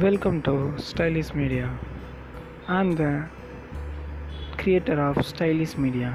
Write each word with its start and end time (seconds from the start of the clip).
Welcome 0.00 0.42
to 0.42 0.52
Stylish 0.78 1.34
Media. 1.34 1.66
I'm 2.68 2.88
the 2.92 3.10
creator 4.56 4.96
of 5.00 5.16
stylish 5.30 5.74
Media. 5.76 6.10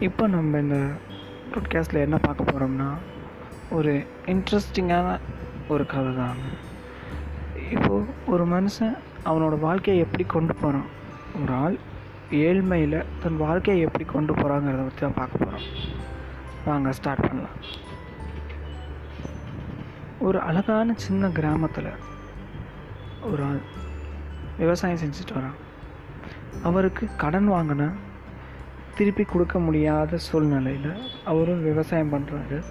இப்போ 0.00 0.24
நம்ம 0.26 0.58
இந்த 0.58 0.78
ப்ராட்காஸ்ட்டில் 1.52 2.02
என்ன 2.02 2.18
பார்க்க 2.18 2.48
போகிறோம்னா 2.50 2.88
ஒரு 3.70 3.92
இன்ட்ரெஸ்டிங்கான 4.26 5.14
ஒரு 5.68 5.86
கதை 5.86 6.12
தான் 6.16 6.40
இப்போது 7.70 8.04
ஒரு 8.26 8.46
மனுஷன் 8.46 8.94
அவனோட 9.24 9.58
வாழ்க்கையை 9.58 10.02
எப்படி 10.04 10.26
கொண்டு 10.26 10.54
போகிறான் 10.54 10.88
ஒரு 11.40 11.54
ஆள் 11.62 11.78
ஏழ்மையில் 12.42 13.00
தன் 13.22 13.40
வாழ்க்கையை 13.46 13.86
எப்படி 13.88 14.06
கொண்டு 14.06 14.34
போகிறாங்கிறத 14.34 14.84
பற்றி 14.84 15.00
தான் 15.00 15.18
பார்க்க 15.20 15.44
போகிறோம் 15.44 15.66
வாங்க 16.64 16.92
ஸ்டார்ட் 16.92 17.26
பண்ணலாம் 17.28 17.56
ஒரு 20.20 20.38
அழகான 20.40 20.94
சின்ன 20.98 21.26
கிராமத்தில் 21.30 21.90
ஒரு 23.22 23.42
ஆள். 23.42 23.60
விவசாயம் 24.58 24.98
செஞ்சுட்டு 24.98 25.36
வரான். 25.36 25.56
அவருக்கு 26.62 27.08
கடன் 27.16 27.50
வாங்கின 27.50 27.92
திருப்பி 28.94 29.24
கொடுக்க 29.24 29.58
முடியாத 29.58 30.16
சூழ்நிலையில் 30.16 30.92
அவரும் 31.24 31.62
விவசாயம் 31.62 32.12
பண்ணுறாரு 32.12 32.62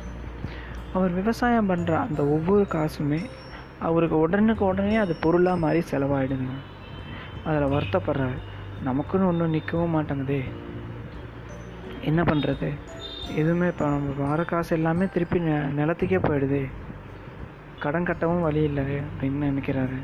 அவர் 0.94 1.12
விவசாயம் 1.12 1.70
பண்ணுற 1.70 1.98
அந்த 1.98 2.26
ஒவ்வொரு 2.26 2.68
காசுமே 2.70 3.26
அவருக்கு 3.80 4.20
உடனுக்கு 4.20 4.66
உடனே 4.66 4.96
அது 4.96 5.16
பொருளாக 5.16 5.58
மாதிரி 5.58 5.86
செலவாயிடுதுங்க. 5.91 6.55
அதில் 7.46 7.74
வருத்தப்படுறாரு. 7.74 8.38
நமக்குன்னு 8.86 9.27
ஒன்றும் 9.27 9.54
நிற்கவும் 9.54 9.96
மாட்டேங்குதே. 9.96 10.44
என்ன 12.02 12.24
பண்ணுறது 12.24 12.70
எதுவுமே 13.36 13.68
இப்போ 13.68 13.86
நம்ம 13.86 14.27
வர 14.27 14.44
காசு 14.44 14.76
எல்லாமே 14.76 15.08
திருப்பி 15.08 15.40
நெ 15.40 15.52
நிலத்துக்கே 15.52 16.20
போயிடுதே. 16.27 16.66
கடன் 17.80 18.04
கட்டவும் 18.04 18.41
வழி 18.41 18.64
இல்லை 18.64 18.84
அப்படின்னு 18.84 19.49
நினைக்கிறாரு. 19.49 19.98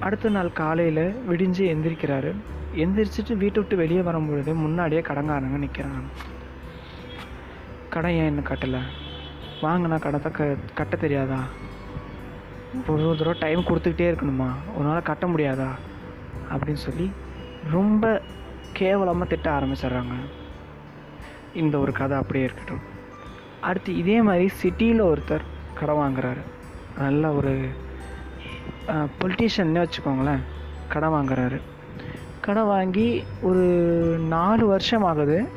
அடுத்த 0.00 0.28
நாள் 0.28 0.52
காலையில் 0.52 1.14
விடிஞ்சு 1.28 1.62
எந்திரிக்கிறாரு. 1.62 2.34
எந்திரிச்சிட்டு 2.74 3.36
வீட்டை 3.36 3.50
விட்டு 3.52 3.76
வெளியே 3.76 4.00
வரும்பொழுது 4.00 4.54
முன்னாடியே 4.54 5.00
கடங்காரங்க 5.00 5.68
நிற்கிறாங்க 5.68 6.02
கடன் 7.90 8.10
ஏன் 8.10 8.24
என்ன 8.24 8.40
கட்டலை? 8.40 8.78
வாங்கினா 9.62 9.98
கடத்தை 9.98 10.30
க 10.30 10.56
கட்ட 10.74 10.96
தெரியாதா? 10.96 11.38
ஒரு 12.86 13.08
ஒரு 13.08 13.16
தடவை 13.16 13.38
டைம் 13.38 13.60
கொடுத்துக்கிட்டே 13.60 14.10
இருக்கணுமா? 14.10 14.50
ஒரு 14.76 14.88
நாள் 14.88 15.02
கட்ட 15.02 15.26
முடியாதா? 15.26 15.68
அப்படின்னு 16.50 16.72
சொல்லி 16.72 17.12
ரொம்ப 17.70 18.22
கேவலமாக 18.72 19.24
திட்ட 19.24 19.50
ஆரம்பிச்சிடுறாங்க. 19.50 20.12
இந்த 21.54 21.78
ஒரு 21.78 21.92
கதை 21.92 22.18
அப்படியே 22.18 22.44
இருக்கட்டும். 22.44 22.80
அடுத்து 23.60 23.96
இதே 23.96 24.22
மாதிரி 24.22 24.48
சிட்டியில் 24.48 25.02
ஒருத்தர் 25.02 25.40
கடன் 25.74 25.96
வாங்குறாரு. 25.96 26.40
நல்ல 26.98 27.32
ஒரு 27.32 27.68
பொலிட்டீஷியன்னே 28.90 29.86
வச்சுக்கோங்களேன். 29.86 30.40
கடன் 30.88 31.10
வாங்குறாரு. 31.10 31.60
கடன் 32.40 32.66
வாங்கி 32.66 33.24
ஒரு 33.42 33.64
நாலு 34.28 34.66
வருஷம் 34.66 35.02
ஆகுது 35.02 35.48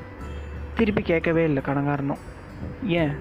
திருப்பி 0.75 1.01
கேட்கவே 1.01 1.43
இல்லை 1.43 1.63
கடன்காரனும். 1.65 2.17
ஏன்? 2.83 3.11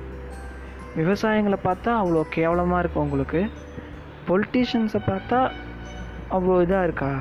விவசாயங்களை 0.97 1.59
பார்த்தா 1.65 1.87
அவ்வளோ 1.87 2.23
கேவலமாக 2.31 2.79
இருக்கும் 2.79 3.03
உங்களுக்கு. 3.03 3.51
பொலிட்டீஷியன்ஸை 4.29 5.01
பார்த்தா 5.07 5.51
அவ்வளோ 6.31 6.61
இதாக 6.65 6.83
இருக்கா? 6.83 7.19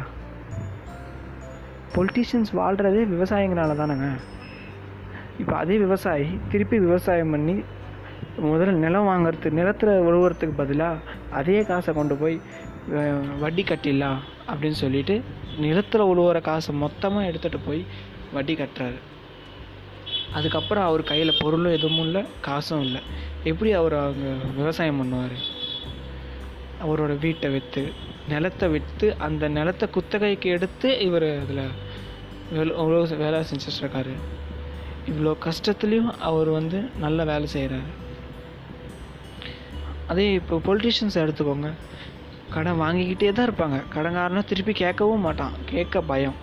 பொலிட்டீஷியன்ஸ் 1.95 2.51
வாழ்கிறதே 2.51 3.03
விவசாயிங்களால 3.03 3.73
தானேங்க. 3.73 4.09
இப்போ 5.39 5.57
அதே 5.57 5.77
விவசாயி 5.77 6.39
திருப்பி 6.51 6.79
விவசாயம் 6.79 7.31
பண்ணி 7.31 7.63
முதல்ல 8.41 8.71
நிலம் 8.71 9.07
வாங்குறதுக்கு 9.07 9.51
நிலத்தில் 9.51 9.89
உழுவுறதுக்கு 9.89 10.51
பதிலாக 10.57 10.97
அதே 11.31 11.63
காசை 11.63 11.93
கொண்டு 11.93 12.15
போய் 12.15 12.41
வட்டி 13.41 13.63
கட்டிடலாம் 13.63 14.19
அப்படின்னு 14.51 14.77
சொல்லிட்டு 14.83 15.15
நிலத்தில் 15.63 16.09
உழுவுற 16.11 16.37
காசை 16.41 16.71
மொத்தமாக 16.83 17.29
எடுத்துகிட்டு 17.29 17.59
போய் 17.65 17.81
வட்டி 18.35 18.53
கட்டுறாரு. 18.55 18.99
அதுக்கப்புறம் 20.37 20.87
அவர் 20.89 21.03
கையில் 21.11 21.39
பொருளும் 21.41 21.75
எதுவும் 21.77 22.03
இல்லை 22.05 22.21
காசும் 22.47 22.83
இல்லை. 22.87 23.01
எப்படி 23.49 23.71
அவர் 23.79 23.95
அவங்க 24.03 24.27
விவசாயம் 24.59 24.99
பண்ணுவார்? 25.01 25.37
அவரோட 26.83 27.13
வீட்டை 27.25 27.49
விற்று 27.55 27.83
நிலத்தை 28.31 28.67
விற்று 28.75 29.07
அந்த 29.25 29.43
நிலத்தை 29.57 29.87
குத்தகைக்கு 29.95 30.47
எடுத்து 30.55 30.89
இவர் 31.07 31.27
அதில் 31.41 31.63
வேலை 32.55 33.17
வேலை 33.23 33.39
செஞ்சிட்ருக்காரு. 33.51 34.13
இவ்வளோ 35.11 35.31
கஷ்டத்துலேயும் 35.47 36.11
அவர் 36.29 36.49
வந்து 36.57 36.79
நல்ல 37.03 37.23
வேலை 37.31 37.47
செய்கிறாரு 37.53 37.91
அதே 40.11 40.25
இப்போ 40.39 40.55
பொலிட்டிஷியன்ஸ் 40.67 41.21
எடுத்துக்கோங்க. 41.23 41.69
கடன் 42.53 42.81
வாங்கிக்கிட்டே 42.81 43.31
தான் 43.37 43.47
இருப்பாங்க. 43.49 43.77
கடன்காரனும் 43.95 44.49
திருப்பி 44.51 44.73
கேட்கவும் 44.83 45.25
மாட்டான். 45.25 45.53
கேட்க 45.71 46.01
பயம். 46.11 46.37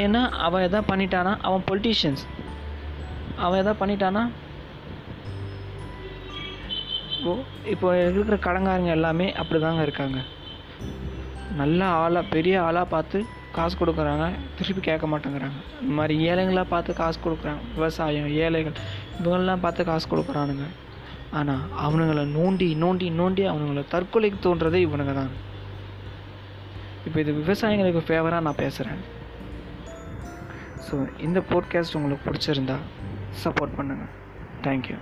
ஏன்னா 0.00 0.20
அவன் 0.46 0.64
எதா 0.68 0.80
பண்ணிட்டானா? 0.90 1.32
அவன் 1.48 1.64
பொலிட்டீஷியன்ஸ் 1.68 2.24
அவன் 3.44 3.60
எதாவது 3.62 3.80
பண்ணிட்டானா? 3.82 4.22
இப்போ 7.18 7.32
இப்போ 7.72 7.88
இருக்கிற 8.10 8.36
கடங்காரங்க 8.46 8.90
எல்லாமே 8.96 9.26
அப்படி 9.40 9.58
தாங்க 9.60 9.82
இருக்காங்க. 9.86 10.18
நல்ல 11.60 11.80
ஆளாக 12.02 12.32
பெரிய 12.34 12.56
ஆளாக 12.66 12.92
பார்த்து 12.94 13.18
காசு 13.56 13.74
கொடுக்குறாங்க. 13.80 14.24
திருப்பி 14.58 14.82
கேட்க 14.88 15.06
மாட்டேங்கிறாங்க. 15.12 15.58
இந்த 15.82 15.92
மாதிரி 15.98 16.14
ஏழைங்களாக 16.30 16.72
பார்த்து 16.74 16.98
காசு 17.00 17.18
கொடுக்குறாங்க. 17.24 17.62
விவசாயம் 17.76 18.28
ஏழைகள் 18.44 18.76
இவங்கெல்லாம் 19.20 19.64
பார்த்து 19.64 19.88
காசு 19.90 20.06
கொடுக்குறானுங்க. 20.12 20.66
ஆனால் 21.30 21.60
அவனுங்களை 21.76 22.32
நோண்டி 22.32 22.74
நோண்டி 22.76 23.10
நோண்டி 23.12 23.42
அவனுங்களை 23.44 23.84
தற்கொலைக்கு 23.90 24.38
தோன்றதே 24.42 24.74
இவனுங்க 24.74 25.14
தான். 25.14 25.30
இப்போ 27.06 27.20
இது 27.20 27.32
விவசாயிங்களுக்கு 27.32 28.02
ஃபேவராக 28.08 28.40
நான் 28.40 28.54
பேசுகிறேன் 28.54 29.00
ஸோ 30.90 31.08
இந்த 31.18 31.40
போட்காஸ்ட் 31.40 31.94
உங்களுக்கு 31.94 32.30
பிடிச்சிருந்தா 32.30 32.76
சப்போர்ட் 33.44 33.76
பண்ணுங்கள் 33.76 34.12
தேங்க்யூ 34.62 34.96